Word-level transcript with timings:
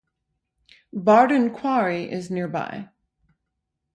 Bardon 0.95 1.51
Quarry 1.53 2.11
is 2.11 2.31
nearby. 2.31 2.89